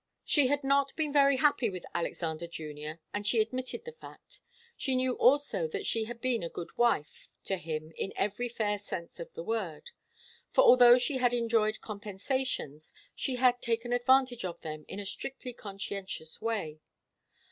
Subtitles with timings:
[0.25, 4.41] She had not been very happy with Alexander Junior, and she admitted the fact.
[4.75, 8.79] She knew also that she had been a good wife to him in every fair
[8.79, 9.91] sense of the word.
[10.49, 15.53] For although she had enjoyed compensations, she had taken advantage of them in a strictly
[15.53, 16.81] conscientious way.